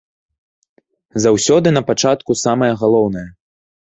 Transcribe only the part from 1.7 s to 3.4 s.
напачатку самае галоўнае.